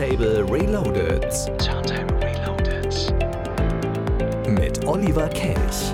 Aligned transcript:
Turntable 0.00 0.44
Reloaded. 0.44 1.30
Turntable 1.58 2.16
Reloaded. 2.22 3.12
Mit 4.48 4.82
Oliver 4.86 5.28
Kelch. 5.28 5.92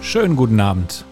Schönen 0.00 0.36
guten 0.36 0.58
Abend. 0.58 1.04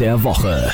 Der 0.00 0.24
Woche. 0.24 0.72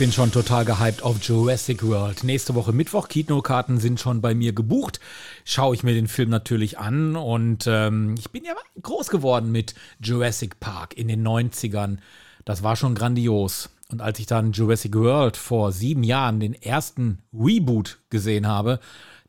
Bin 0.00 0.12
schon 0.12 0.32
total 0.32 0.64
gehypt 0.64 1.02
auf 1.02 1.22
Jurassic 1.22 1.86
World. 1.86 2.24
Nächste 2.24 2.54
Woche 2.54 2.72
Mittwoch, 2.72 3.08
Kinokarten 3.08 3.78
sind 3.78 4.00
schon 4.00 4.22
bei 4.22 4.34
mir 4.34 4.54
gebucht. 4.54 4.98
Schaue 5.44 5.74
ich 5.74 5.82
mir 5.82 5.92
den 5.92 6.08
Film 6.08 6.30
natürlich 6.30 6.78
an 6.78 7.16
und 7.16 7.66
ähm, 7.66 8.14
ich 8.18 8.30
bin 8.30 8.46
ja 8.46 8.54
groß 8.80 9.10
geworden 9.10 9.52
mit 9.52 9.74
Jurassic 10.02 10.58
Park 10.58 10.96
in 10.96 11.08
den 11.08 11.22
90ern. 11.22 11.98
Das 12.46 12.62
war 12.62 12.76
schon 12.76 12.94
grandios. 12.94 13.68
Und 13.92 14.00
als 14.00 14.18
ich 14.18 14.24
dann 14.24 14.52
Jurassic 14.52 14.94
World 14.94 15.36
vor 15.36 15.70
sieben 15.70 16.02
Jahren 16.02 16.40
den 16.40 16.54
ersten 16.54 17.18
Reboot 17.34 17.98
gesehen 18.08 18.46
habe, 18.46 18.80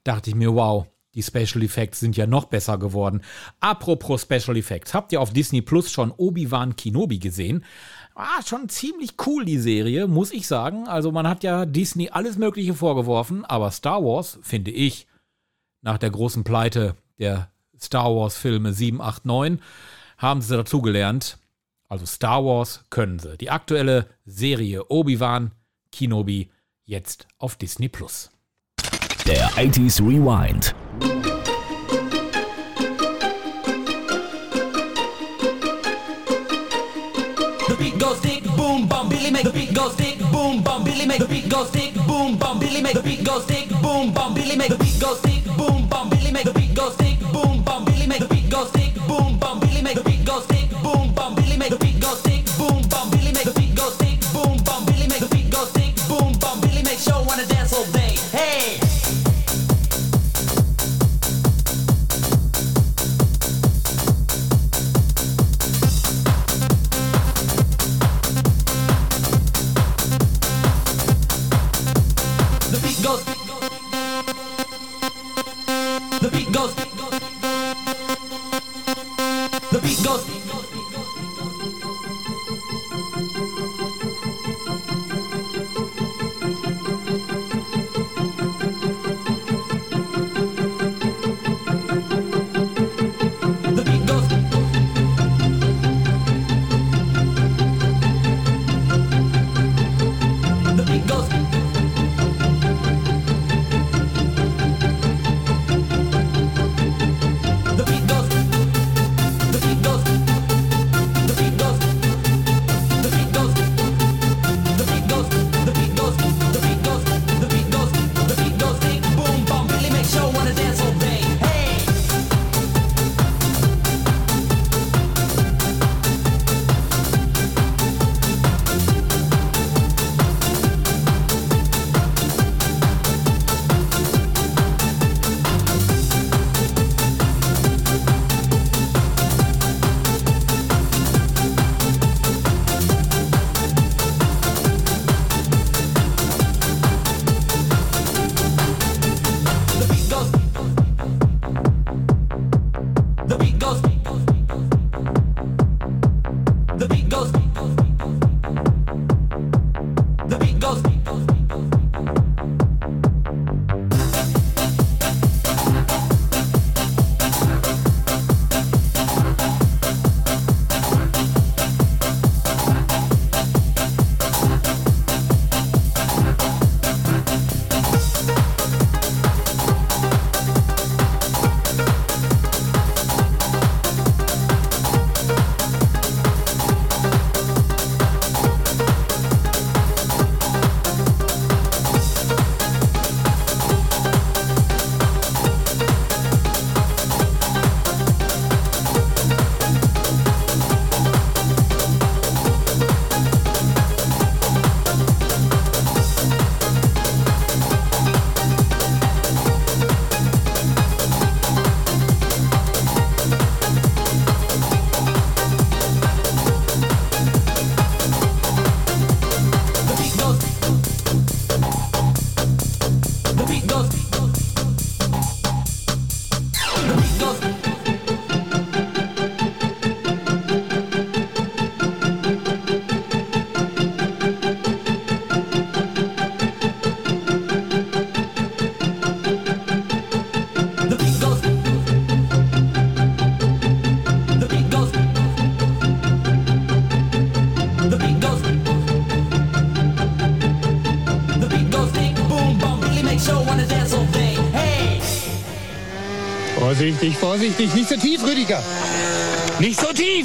dachte 0.05 0.29
ich 0.29 0.37
mir, 0.37 0.55
wow, 0.55 0.87
die 1.15 1.23
Special 1.23 1.61
Effects 1.63 1.99
sind 1.99 2.15
ja 2.15 2.25
noch 2.25 2.45
besser 2.45 2.77
geworden. 2.77 3.21
Apropos 3.59 4.21
Special 4.21 4.55
Effects, 4.55 4.93
habt 4.93 5.11
ihr 5.11 5.19
auf 5.19 5.33
Disney 5.33 5.61
Plus 5.61 5.91
schon 5.91 6.11
Obi-Wan 6.11 6.77
Kenobi 6.77 7.19
gesehen? 7.19 7.65
Ah, 8.23 8.43
schon 8.45 8.69
ziemlich 8.69 9.13
cool, 9.25 9.45
die 9.45 9.57
Serie, 9.57 10.05
muss 10.05 10.31
ich 10.31 10.45
sagen. 10.45 10.87
Also 10.87 11.11
man 11.11 11.27
hat 11.27 11.41
ja 11.41 11.65
Disney 11.65 12.09
alles 12.11 12.37
Mögliche 12.37 12.75
vorgeworfen, 12.75 13.45
aber 13.45 13.71
Star 13.71 14.03
Wars, 14.03 14.37
finde 14.43 14.69
ich, 14.69 15.07
nach 15.81 15.97
der 15.97 16.11
großen 16.11 16.43
Pleite 16.43 16.95
der 17.17 17.49
Star 17.79 18.15
Wars-Filme 18.15 18.73
7, 18.73 19.01
8, 19.01 19.25
9, 19.25 19.59
haben 20.19 20.43
sie 20.43 20.55
dazugelernt. 20.55 21.39
Also 21.89 22.05
Star 22.05 22.45
Wars 22.45 22.83
können 22.91 23.17
sie. 23.17 23.37
Die 23.37 23.49
aktuelle 23.49 24.05
Serie 24.23 24.85
Obi-Wan 24.87 25.53
Kenobi 25.91 26.51
jetzt 26.85 27.27
auf 27.39 27.55
Disney 27.55 27.89
Plus. 27.89 28.29
Der 29.25 29.49
80s 29.53 29.99
Rewind. 29.99 30.75
Go 38.01 38.15
stick, 38.15 38.43
boom, 38.57 38.87
bum, 38.87 39.09
Billy 39.09 39.29
make 39.29 39.43
the 39.43 39.51
beat 39.51 39.75
go 39.75 39.89
stick, 39.89 40.17
boom, 40.31 40.63
bum, 40.63 40.83
Billy 40.83 41.05
make 41.05 41.19
the 41.19 41.27
beat 41.27 41.47
go 41.49 41.63
stick, 41.65 41.93
boom, 42.07 42.35
bum, 42.35 42.59
Billy 42.59 42.81
make 42.81 42.95
the 42.95 43.03
beat 43.03 43.23
go 43.23 43.39
stick, 43.39 43.69
boom, 43.81 44.11
bum, 44.11 44.33
Billy 44.33 44.55
make 44.55 44.69
the 44.69 44.77
beat 44.79 44.99
go 44.99 45.13
stick, 45.13 45.43
boom, 45.55 45.87
bum, 45.87 46.09
Billy 46.09 46.31
make 46.31 46.45
the 46.45 46.53
beat 46.53 46.73
go 46.73 46.89
stick, 46.89 47.19
boom, 47.31 47.61
bum, 47.63 47.85
Billy 47.85 48.07
make 48.07 48.19
the 48.19 48.27
beat 48.27 48.49
go 48.49 48.65
stick, 48.65 48.80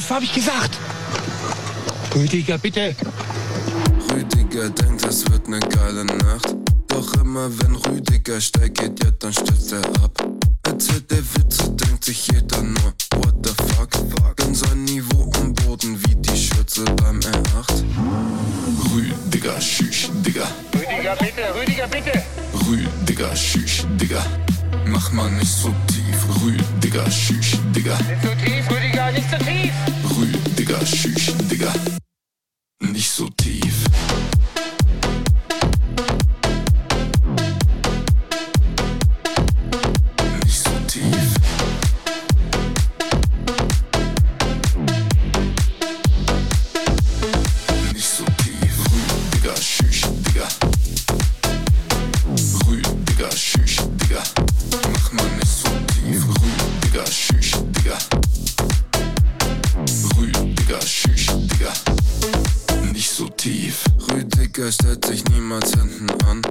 tief, 0.07 0.11
habe 0.11 0.25
ich 0.25 0.33
gesagt. 0.33 0.79
Rüdiger, 2.15 2.59
bitte. 2.59 2.95
Rüdiger 4.13 4.71
denkt, 4.71 5.05
es 5.05 5.31
wird 5.31 5.49
ne 5.49 5.59
geile 5.59 6.05
Nacht. 6.05 6.55
Doch 6.89 7.15
immer 7.15 7.49
wenn 7.59 7.77
Rüdiger 7.77 8.41
steigt, 8.41 8.79
geht 8.79 9.05
ja, 9.05 9.11
dann 9.19 9.33
stürzt 9.33 9.73
er 9.73 9.85
ab. 10.03 10.26
Rüdiger 64.67 64.73
stellt 64.73 65.05
sich 65.05 65.25
niemals 65.27 65.71
hinten 65.75 66.11
an 66.27 66.43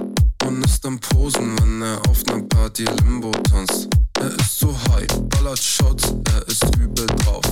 und 0.46 0.64
ist 0.64 0.86
am 0.86 0.98
Posen, 0.98 1.54
wenn 1.60 1.82
er 1.82 2.00
auf 2.08 2.24
ner 2.24 2.40
Party 2.48 2.84
Limbo 2.84 3.30
tanzt. 3.30 3.88
Er 4.18 4.30
ist 4.40 4.58
so 4.58 4.74
high, 4.88 5.06
ballert 5.28 5.58
Shots, 5.58 6.14
er 6.32 6.48
ist 6.48 6.64
übel 6.78 7.06
drauf. 7.06 7.44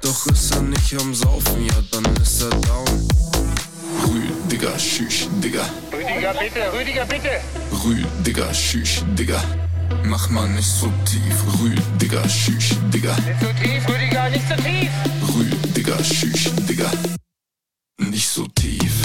Doch 0.00 0.26
ist 0.28 0.54
er 0.54 0.62
nicht 0.62 0.98
am 0.98 1.12
Saufen, 1.12 1.66
ja 1.66 1.74
dann 1.92 2.04
ist 2.16 2.42
er 2.42 2.50
down. 2.60 3.08
Rüdiger, 4.08 4.78
schüch, 4.78 5.28
Digga. 5.42 5.66
Rüdiger, 5.92 6.32
bitte, 6.32 6.72
Rüdiger, 6.72 7.04
bitte. 7.04 7.40
Rüdiger, 7.84 8.54
schüch, 8.54 9.02
Digga. 9.18 9.42
Mach 10.04 10.30
mal 10.30 10.48
nicht 10.48 10.70
so 10.80 10.90
tief. 11.04 11.36
Rüdiger, 11.60 12.26
schüch, 12.26 12.74
Digga. 12.90 13.14
Nicht 13.16 13.40
so 13.40 13.48
tief, 13.62 13.86
Rüdiger, 13.86 14.30
nicht 14.30 14.48
so 14.48 14.54
tief. 14.54 14.90
Rüdiger, 15.34 16.02
schüch, 16.02 16.50
Digga. 16.66 16.90
Nicht 17.98 18.28
so 18.28 18.46
tief. 18.48 19.04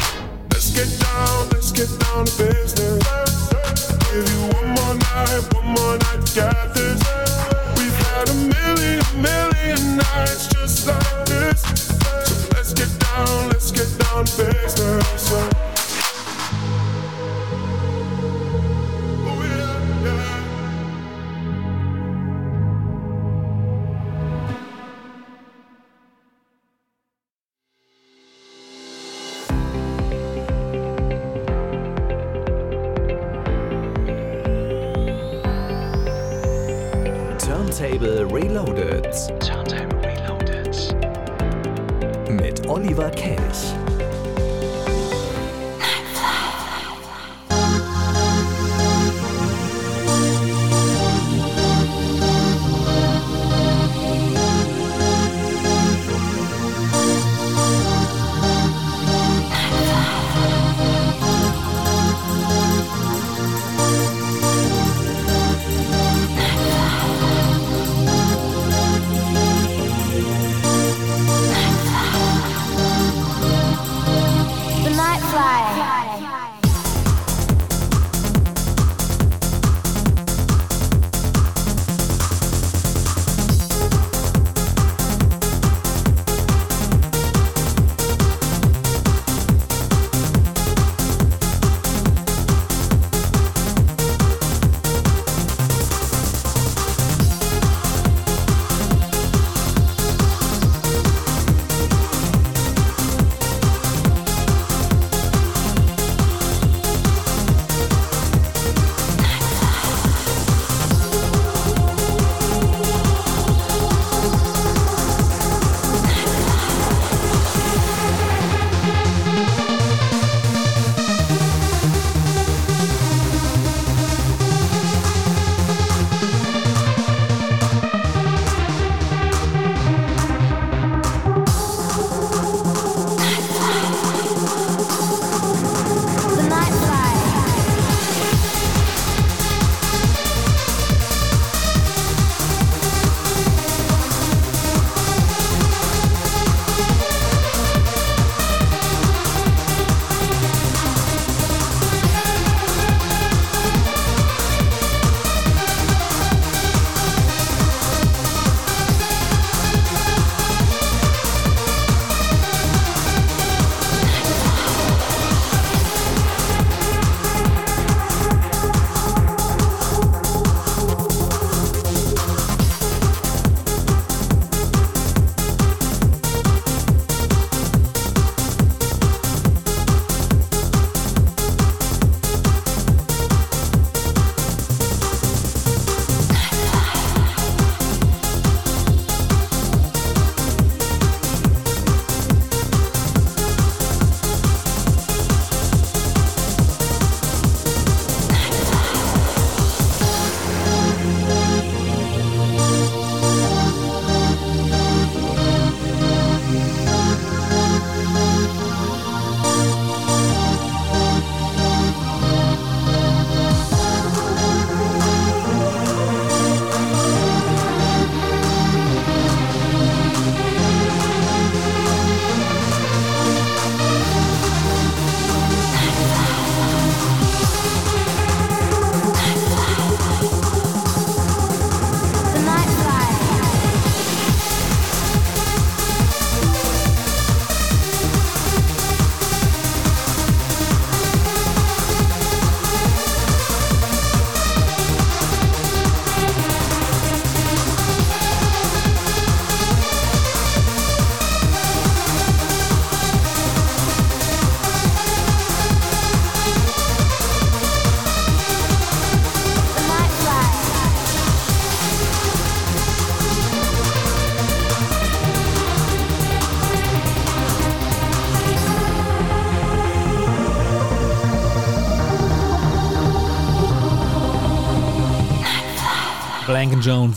Let's 12.53 12.73
get 12.73 12.99
down, 12.99 13.49
let's 13.49 13.71
get 13.71 13.97
down 13.97 14.25
business. 14.25 15.70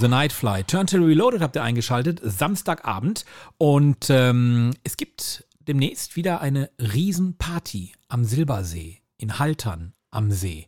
The 0.04 0.10
Nightfly. 0.10 0.64
Turntable 0.64 1.06
Reloaded 1.06 1.40
habt 1.40 1.56
ihr 1.56 1.62
eingeschaltet, 1.62 2.20
Samstagabend. 2.22 3.24
Und 3.56 4.10
ähm, 4.10 4.74
es 4.84 4.98
gibt 4.98 5.46
demnächst 5.60 6.14
wieder 6.14 6.42
eine 6.42 6.68
Riesenparty 6.78 7.94
am 8.08 8.22
Silbersee, 8.26 9.00
in 9.16 9.38
Haltern 9.38 9.94
am 10.10 10.30
See. 10.30 10.66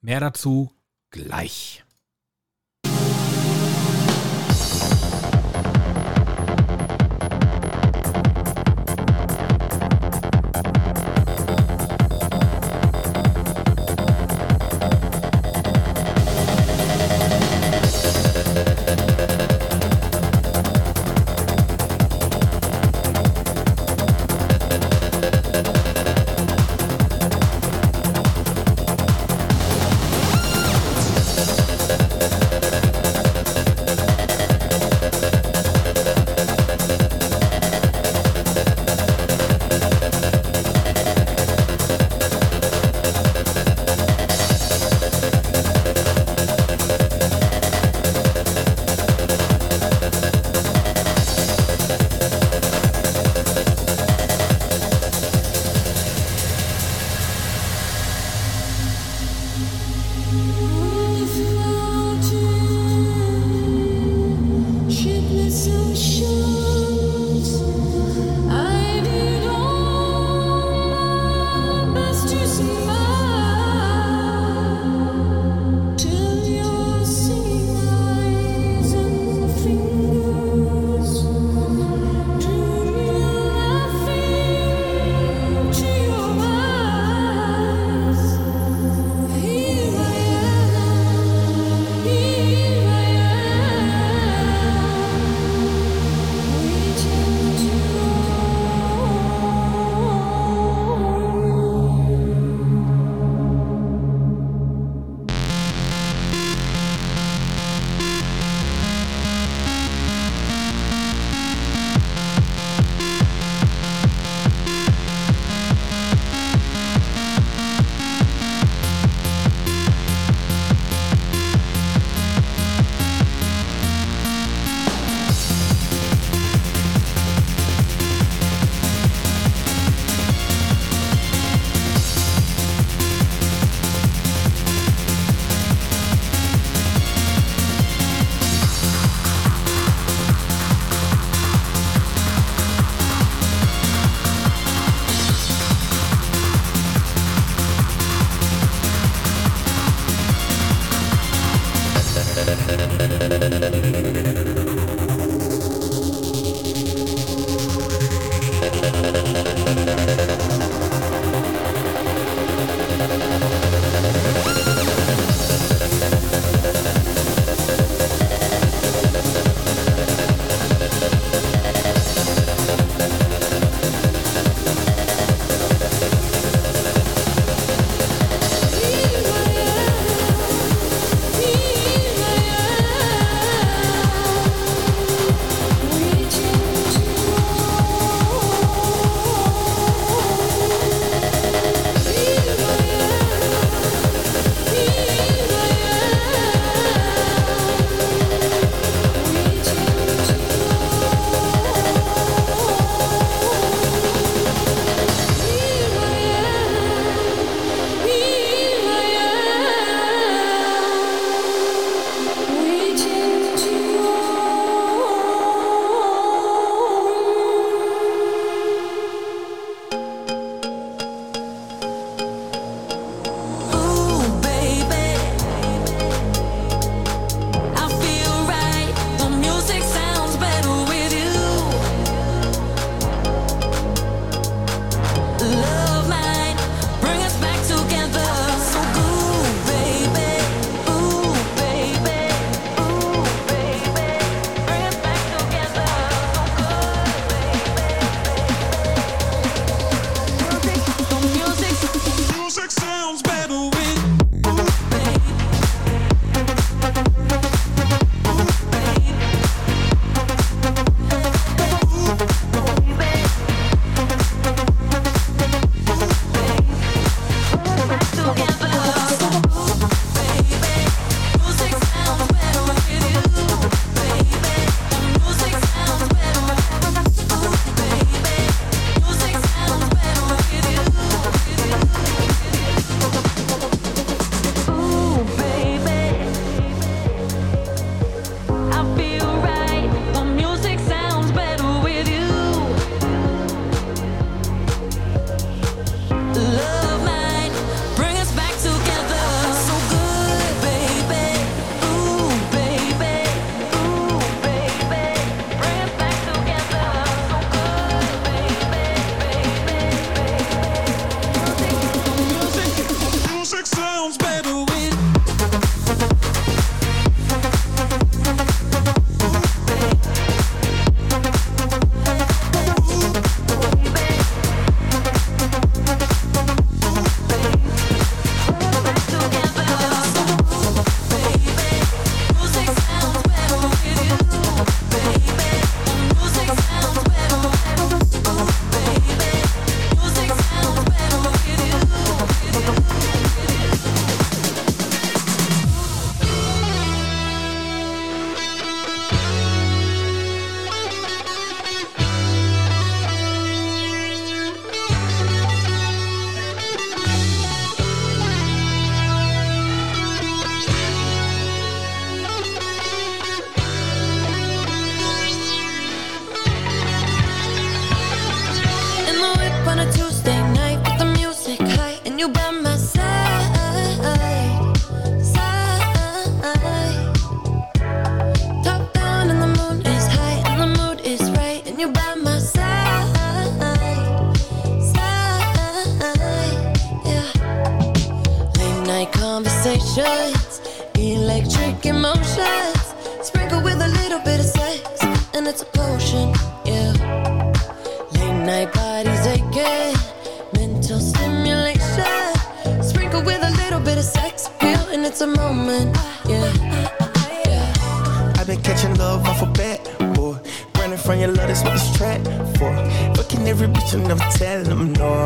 Mehr 0.00 0.20
dazu 0.20 0.72
gleich. 1.10 1.84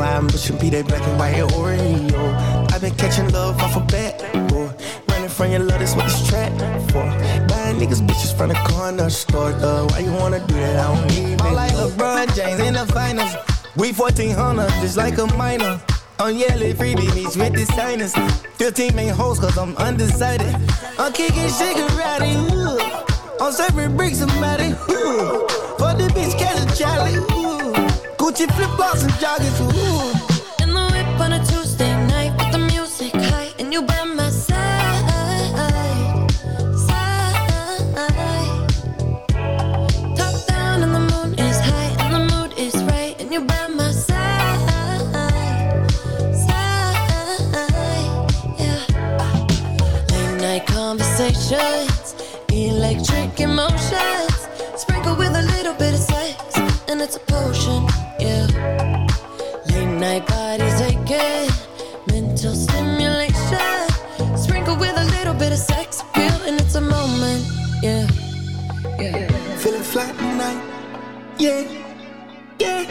I'm 0.00 0.26
pushing 0.28 0.58
be 0.58 0.70
that 0.70 0.86
black 0.86 1.02
and 1.02 1.18
white 1.18 1.36
Oreo. 1.36 2.72
I've 2.72 2.80
been 2.80 2.94
catching 2.94 3.30
love 3.32 3.58
off 3.60 3.76
a 3.76 3.80
bat, 3.80 4.18
boy. 4.48 4.70
Running 5.08 5.28
from 5.28 5.50
your 5.50 5.60
love, 5.60 5.78
that's 5.78 5.94
what 5.94 6.06
this 6.06 6.26
trap 6.28 6.52
for. 6.90 7.04
Buying 7.48 7.76
niggas 7.76 8.06
bitches 8.06 8.36
from 8.36 8.48
the 8.48 8.54
corner 8.70 9.10
store, 9.10 9.52
though. 9.52 9.86
Why 9.86 10.00
you 10.00 10.12
wanna 10.12 10.40
do 10.46 10.54
that? 10.54 10.80
I 10.80 10.94
don't 10.94 11.12
even. 11.12 11.40
I'm 11.40 11.54
like 11.54 11.72
LeBron 11.72 12.34
James 12.34 12.60
in 12.60 12.74
the 12.74 12.86
finals. 12.92 13.34
We 13.76 13.92
1400, 13.92 14.68
just 14.80 14.96
like 14.96 15.18
a 15.18 15.26
minor. 15.36 15.80
I'm 16.18 16.36
yelling 16.36 16.74
freebie 16.74 17.12
meets 17.14 17.36
with 17.36 17.54
the 17.54 17.66
signers. 17.74 18.14
15 18.56 18.94
main 18.94 19.08
hoes, 19.08 19.40
cause 19.40 19.58
I'm 19.58 19.76
undecided. 19.76 20.54
I'm 20.98 21.12
kicking 21.12 21.48
shaking 21.48 21.88
I'm 23.40 23.52
serving 23.52 23.96
bricks, 23.96 24.18
somebody. 24.18 24.68
Ooh. 24.90 25.46
For 25.76 25.92
the 25.92 26.08
bitch, 26.14 26.38
catch 26.38 26.72
a 26.72 26.76
challenge. 26.76 27.33
Gucci 28.34 28.50
flip 28.54 28.70
flops 28.70 29.02
and 29.04 29.12
joggers. 29.12 29.60
Ooh. 29.60 30.10
In 30.60 30.70
the 30.74 30.82
whip 30.90 31.20
on 31.20 31.34
a 31.34 31.44
Tuesday 31.44 31.94
night 32.08 32.32
with 32.36 32.50
the 32.50 32.58
music 32.58 33.12
high, 33.12 33.52
and 33.60 33.72
you 33.72 33.80
by 33.82 34.02
my 34.02 34.28
side, 34.28 35.06
side. 36.74 37.48
Top 40.16 40.46
down 40.48 40.82
and 40.82 40.92
the 40.92 41.00
moon 41.12 41.38
is 41.38 41.60
high, 41.60 41.94
and 42.00 42.12
the 42.12 42.34
mood 42.34 42.58
is 42.58 42.74
right, 42.82 43.14
and 43.20 43.32
you 43.32 43.40
by 43.40 43.68
my 43.68 43.92
side, 43.92 44.58
side. 46.34 46.98
Yeah. 48.58 48.82
Late 50.10 50.40
night 50.40 50.66
conversations, 50.66 52.16
electric 52.50 53.38
emotions, 53.38 54.48
sprinkle 54.76 55.14
with 55.14 55.36
a 55.36 55.42
little 55.56 55.74
bit 55.74 55.94
of 55.94 56.00
sex, 56.00 56.58
and 56.88 57.00
it's 57.00 57.14
a 57.14 57.20
potion. 57.20 57.93
Yeah, 71.44 71.62
yeah. 72.58 72.84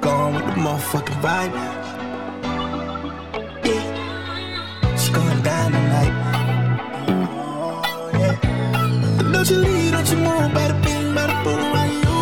Going 0.00 0.34
with 0.34 0.44
the 0.46 0.54
motherfucking 0.60 1.20
vibe. 1.22 1.54
Yeah. 3.64 4.96
She 4.96 5.12
going 5.12 5.42
down 5.42 5.70
tonight. 5.70 6.14
Oh, 7.30 8.10
yeah. 8.12 8.34
Don't 9.30 9.48
you 9.48 9.58
leave, 9.58 9.92
don't 9.92 10.10
you 10.10 10.16
move. 10.16 10.50
Bada 10.50 10.74
bing, 10.82 11.14
bada 11.14 11.36
boom, 11.44 11.62
right 11.76 11.94
you. 12.02 12.18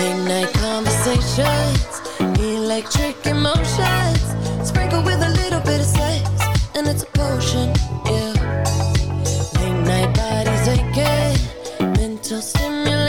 Late 0.00 0.20
night 0.26 0.52
conversations, 0.54 2.00
electric 2.40 3.24
emotions, 3.24 4.20
sprinkle 4.68 5.02
with 5.04 5.22
a 5.22 5.28
little 5.28 5.60
bit 5.60 5.78
of 5.78 5.86
sex, 5.86 6.28
and 6.74 6.88
it's 6.88 7.04
a 7.04 7.06
potion, 7.06 7.72
yeah. 8.06 8.29
still 12.38 12.70
minute. 12.70 12.99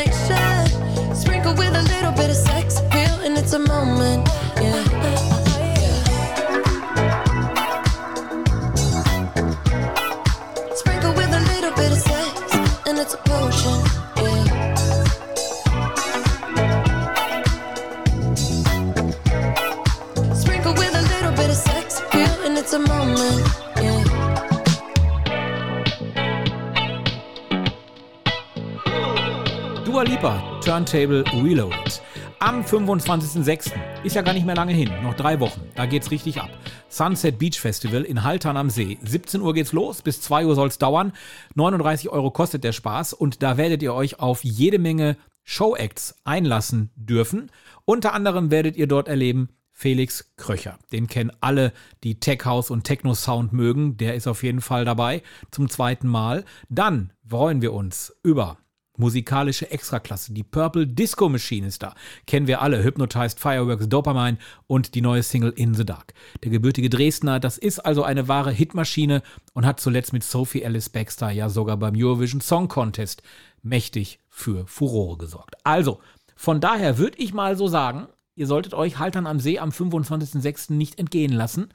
Turntable 30.82 31.24
Reloaded. 31.44 32.02
Am 32.39 32.63
25.06. 32.63 33.72
ist 34.04 34.15
ja 34.15 34.24
gar 34.24 34.34
nicht 34.34 34.48
mehr 34.48 34.56
lange 34.56 34.74
hin, 34.74 34.89
noch 35.04 35.13
drei 35.13 35.39
Wochen. 35.39 35.62
Da 35.76 35.86
geht's 35.86 36.10
richtig 36.10 36.41
ab. 36.41 36.50
Sunset 36.89 37.38
Beach 37.38 37.60
Festival 37.60 38.02
in 38.02 38.24
Haltern 38.24 38.58
am 38.58 38.72
See. 38.72 38.98
17 39.04 39.41
Uhr 39.41 39.54
geht's 39.54 39.74
los, 39.74 40.02
bis 40.02 40.22
2 40.22 40.48
Uhr 40.48 40.56
soll's 40.56 40.80
dauern. 40.80 41.13
39 41.54 42.10
Euro 42.10 42.32
kostet 42.32 42.63
der 42.63 42.72
Spaß 42.72 43.13
und 43.13 43.44
da 43.44 43.58
werdet 43.58 43.84
ihr 43.84 43.94
euch 43.94 44.20
auf 44.20 44.44
jede 44.44 44.80
Menge 44.80 45.17
Showacts 45.44 46.15
einlassen 46.24 46.89
dürfen. 46.96 47.52
Unter 47.86 48.13
anderem 48.13 48.50
werdet 48.50 48.76
ihr 48.76 48.88
dort 48.88 49.08
erleben 49.08 49.50
Felix 49.72 50.34
Kröcher. 50.36 50.80
Den 50.91 51.06
kennen 51.06 51.32
alle, 51.41 51.74
die 52.04 52.20
Tech 52.20 52.44
House 52.46 52.72
und 52.72 52.86
Techno 52.86 53.13
Sound 53.13 53.54
mögen. 53.54 53.98
Der 53.98 54.15
ist 54.15 54.28
auf 54.28 54.41
jeden 54.41 54.62
Fall 54.62 54.84
dabei 54.84 55.22
zum 55.52 55.70
zweiten 55.70 56.08
Mal. 56.08 56.44
Dann 56.70 57.13
freuen 57.28 57.62
wir 57.62 57.74
uns 57.74 58.15
über 58.24 58.58
musikalische 58.97 59.71
Extraklasse. 59.71 60.34
Die 60.34 60.43
Purple 60.43 60.88
Disco 60.88 61.30
Machine 61.30 61.67
ist 61.67 61.84
da. 61.84 61.95
Kennen 62.27 62.47
wir 62.47 62.62
alle. 62.62 62.84
Hypnotized 62.84 63.39
Fireworks, 63.39 63.88
Dopamine 63.89 64.38
und 64.67 64.95
die 64.95 65.01
neue 65.01 65.23
Single 65.23 65.54
In 65.56 65.73
the 65.73 65.86
Dark. 65.86 66.13
Der 66.43 66.51
gebürtige 66.51 66.89
Dresdner, 66.89 67.39
das 67.39 67.58
ist 67.58 67.80
also 67.80 68.04
eine 68.04 68.27
wahre 68.27 68.51
Hitmaschine 68.51 69.21
und 69.54 69.65
hat 69.65 69.80
zuletzt 69.80 70.13
mit 70.13 70.23
Sophie 70.23 70.65
Alice 70.65 70.89
Baxter 70.89 71.32
ja 71.32 71.49
sogar 71.49 71.77
beim 71.77 71.95
Eurovision 71.95 72.41
Song 72.41 72.67
Contest 72.67 73.23
mächtig 73.63 74.19
für 74.30 74.65
Furore 74.67 75.17
gesorgt. 75.17 75.56
Also, 75.63 75.99
von 76.36 76.60
daher 76.60 76.97
würde 76.97 77.17
ich 77.19 77.34
mal 77.34 77.56
so 77.56 77.67
sagen, 77.67 78.08
ihr 78.36 78.47
solltet 78.47 78.73
euch 78.73 78.99
Haltern 78.99 79.27
am 79.27 79.39
See 79.39 79.60
am 79.60 79.69
25.06. 79.69 80.73
nicht 80.73 80.99
entgehen 80.99 81.34
lassen. 81.34 81.69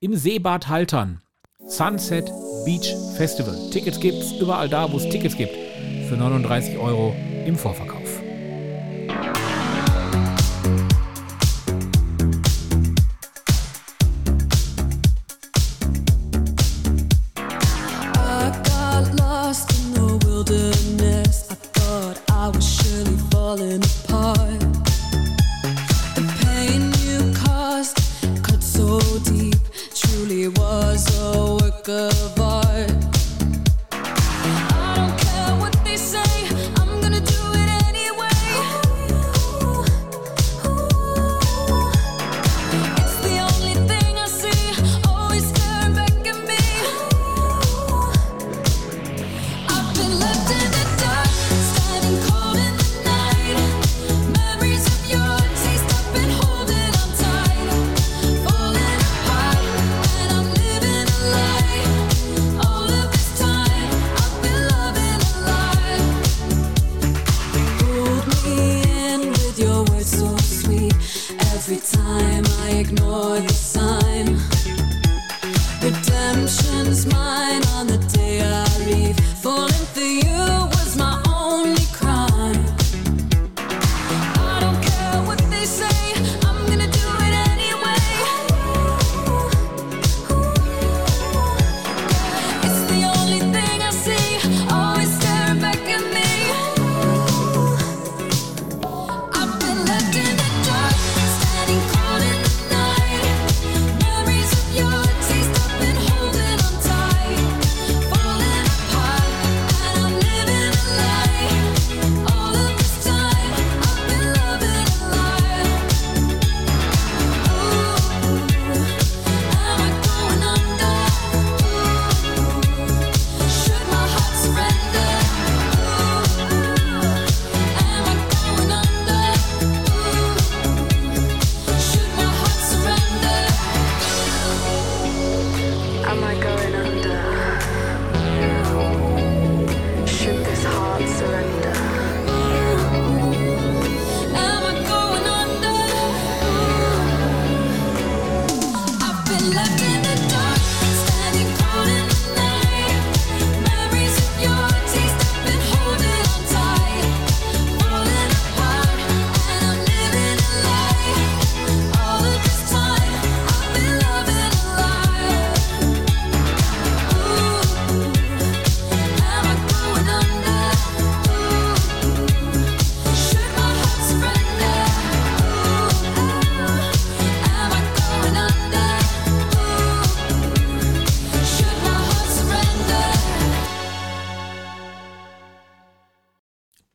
Im 0.00 0.14
Seebad 0.14 0.68
Haltern. 0.68 1.20
Sunset 1.66 2.30
Beach 2.66 2.94
Festival. 3.16 3.70
Tickets 3.70 3.98
gibt's 3.98 4.32
überall 4.38 4.68
da, 4.68 4.92
wo 4.92 4.98
es 4.98 5.08
Tickets 5.08 5.36
gibt. 5.36 5.73
Für 6.08 6.16
39 6.16 6.78
Euro 6.78 7.14
im 7.46 7.56
Vorverkauf. 7.56 7.93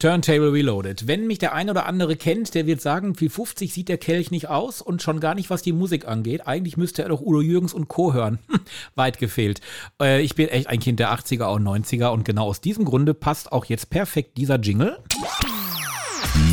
Turntable 0.01 0.53
Reloaded. 0.53 1.07
Wenn 1.07 1.27
mich 1.27 1.39
der 1.39 1.53
ein 1.53 1.69
oder 1.69 1.85
andere 1.85 2.15
kennt, 2.15 2.55
der 2.55 2.65
wird 2.65 2.79
sagen, 2.79 3.19
wie 3.19 3.27
50 3.27 3.73
sieht 3.73 3.89
der 3.89 3.97
Kelch 3.97 4.31
nicht 4.31 4.47
aus 4.47 4.81
und 4.81 5.01
schon 5.01 5.19
gar 5.19 5.35
nicht, 5.35 5.49
was 5.49 5.61
die 5.61 5.73
Musik 5.73 6.07
angeht. 6.07 6.47
Eigentlich 6.47 6.77
müsste 6.77 7.03
er 7.03 7.09
doch 7.09 7.19
Udo 7.19 7.41
Jürgens 7.41 7.73
und 7.73 7.89
Co. 7.89 8.13
hören. 8.13 8.39
Hm, 8.49 8.61
Weit 8.95 9.19
gefehlt. 9.19 9.59
Äh, 10.01 10.21
ich 10.21 10.35
bin 10.35 10.47
echt 10.47 10.67
ein 10.67 10.79
Kind 10.79 10.99
der 10.99 11.11
80er 11.13 11.53
und 11.53 11.63
90er 11.67 12.09
und 12.09 12.23
genau 12.23 12.45
aus 12.45 12.61
diesem 12.61 12.85
Grunde 12.85 13.13
passt 13.13 13.51
auch 13.51 13.65
jetzt 13.65 13.89
perfekt 13.89 14.37
dieser 14.37 14.57
Jingle. 14.57 14.97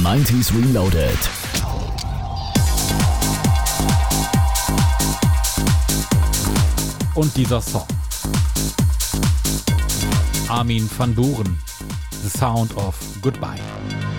90s 0.02 0.52
Reloaded. 0.52 1.18
Und 7.14 7.36
dieser 7.36 7.60
Song. 7.60 7.86
Armin 10.48 10.90
van 10.98 11.14
Buren. 11.14 11.65
The 12.22 12.30
Sound 12.30 12.72
of 12.76 13.18
Goodbye. 13.20 14.15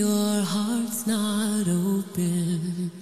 Your 0.00 0.42
heart's 0.42 1.06
not 1.06 1.68
open. 1.68 2.99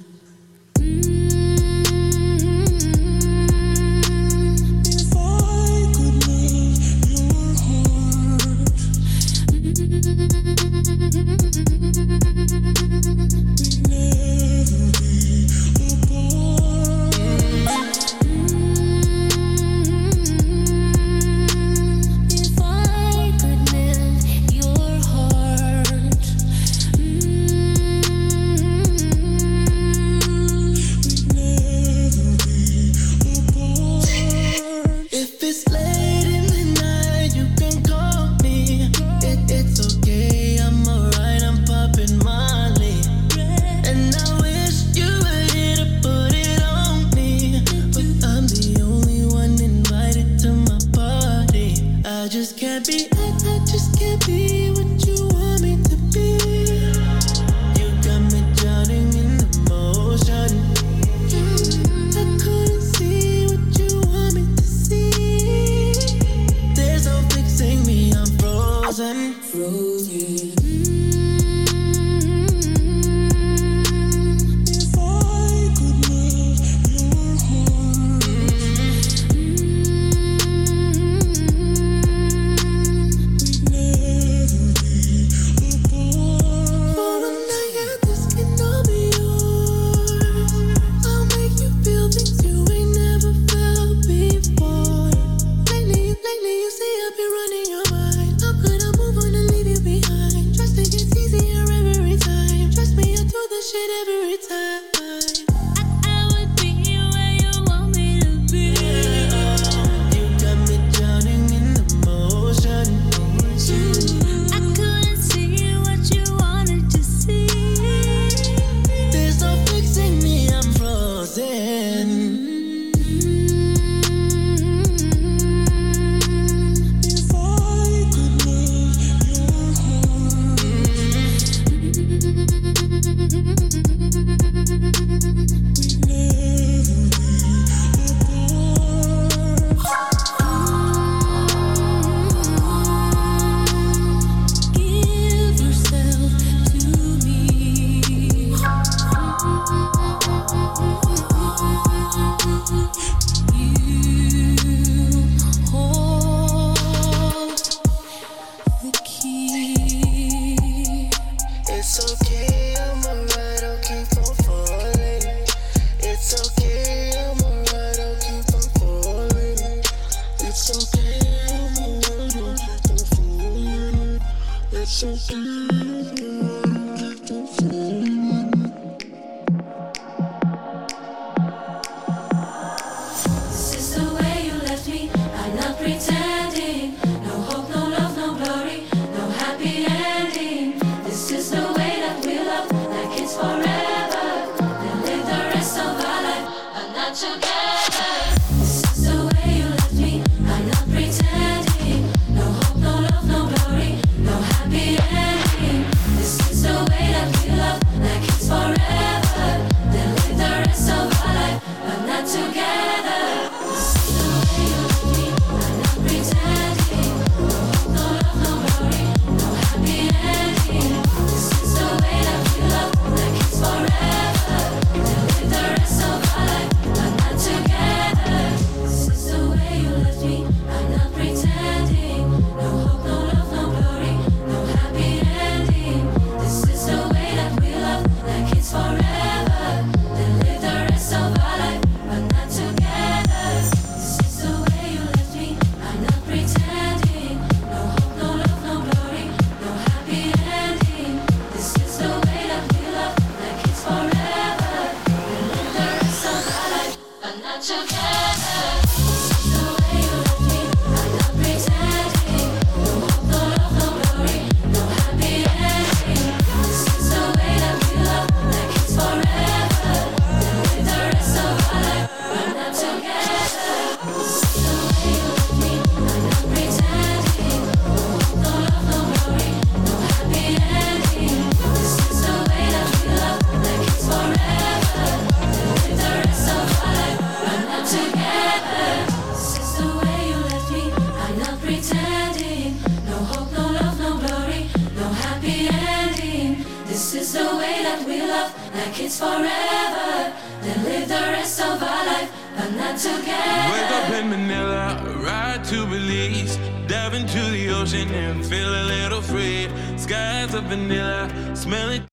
like 298.75 299.01
it's 299.01 299.19
forever. 299.19 300.33
Then 300.63 300.85
live 300.85 301.09
the 301.09 301.15
rest 301.15 301.61
of 301.61 301.83
our 301.83 302.05
life, 302.07 302.31
but 302.57 302.71
not 302.73 302.99
together. 302.99 303.73
Wake 303.73 303.91
up 303.99 304.11
in 304.19 304.31
Manila, 304.31 304.85
ride 305.25 305.65
to 305.65 305.87
Belize, 305.87 306.57
dive 306.87 307.15
into 307.15 307.43
the 307.51 307.71
ocean 307.71 308.09
and 308.13 308.45
feel 308.45 308.69
a 308.69 308.85
little 308.85 309.23
free. 309.23 309.69
Skies 309.97 310.55
of 310.55 310.65
vanilla, 310.65 311.31
smell 311.55 311.91
it. 311.91 312.08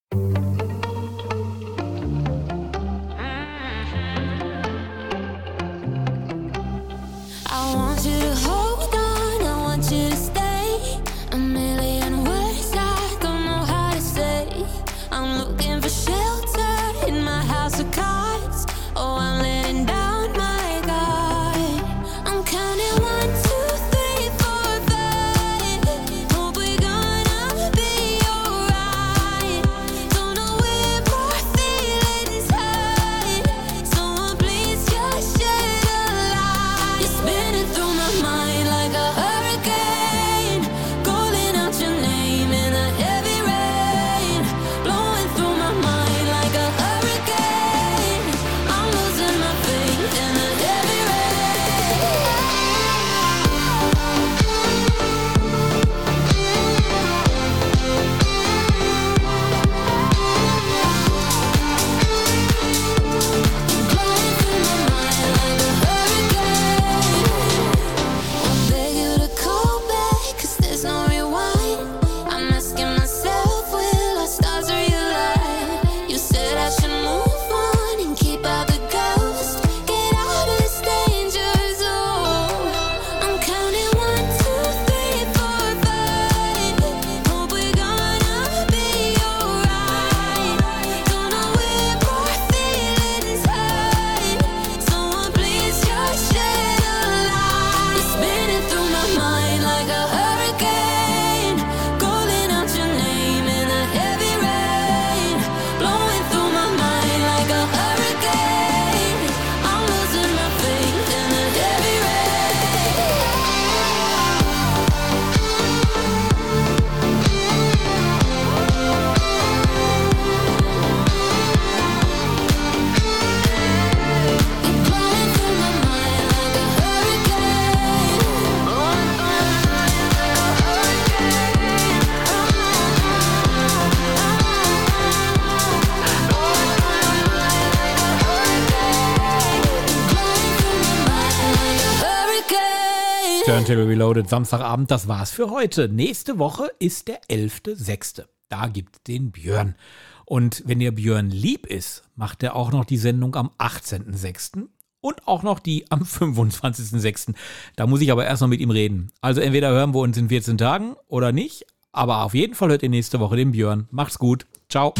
Military 143.75 143.93
Reloaded 143.93 144.29
Samstagabend, 144.29 144.89
das 144.89 145.09
war's 145.09 145.31
für 145.31 145.49
heute. 145.49 145.89
Nächste 145.89 146.39
Woche 146.39 146.71
ist 146.79 147.09
der 147.09 147.21
11.06. 147.23 148.23
Da 148.47 148.67
gibt 148.67 149.09
den 149.09 149.31
Björn. 149.31 149.75
Und 150.23 150.63
wenn 150.65 150.79
ihr 150.79 150.93
Björn 150.93 151.29
lieb 151.29 151.67
ist, 151.67 152.03
macht 152.15 152.41
er 152.41 152.55
auch 152.55 152.71
noch 152.71 152.85
die 152.85 152.95
Sendung 152.95 153.35
am 153.35 153.51
18.06. 153.57 154.67
und 155.01 155.27
auch 155.27 155.43
noch 155.43 155.59
die 155.59 155.91
am 155.91 156.03
25.06. 156.03 157.33
Da 157.75 157.85
muss 157.85 157.99
ich 157.99 158.13
aber 158.13 158.25
erst 158.25 158.41
noch 158.41 158.47
mit 158.47 158.61
ihm 158.61 158.71
reden. 158.71 159.11
Also 159.19 159.41
entweder 159.41 159.71
hören 159.71 159.93
wir 159.93 159.99
uns 159.99 160.17
in 160.17 160.29
14 160.29 160.57
Tagen 160.57 160.95
oder 161.07 161.33
nicht, 161.33 161.65
aber 161.91 162.23
auf 162.23 162.33
jeden 162.33 162.55
Fall 162.55 162.69
hört 162.69 162.83
ihr 162.83 162.89
nächste 162.89 163.19
Woche 163.19 163.35
den 163.35 163.51
Björn. 163.51 163.89
Macht's 163.91 164.17
gut. 164.17 164.45
Ciao. 164.69 164.93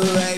the 0.00 0.12
right 0.12 0.35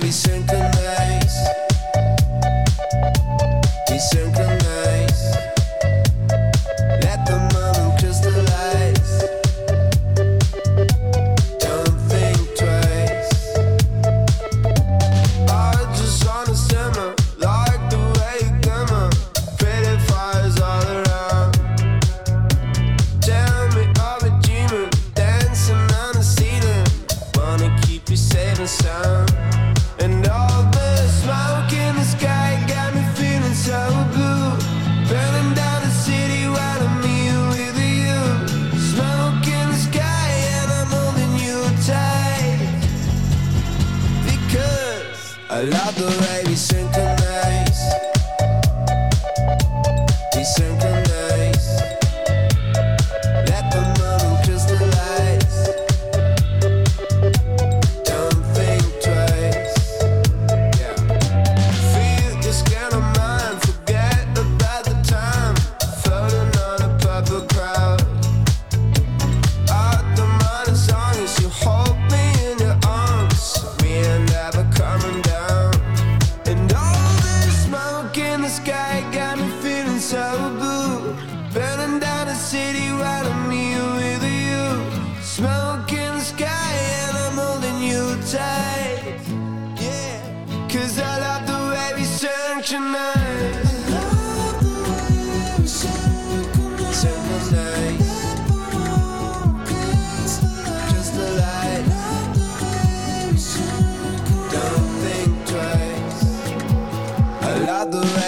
the 107.90 108.27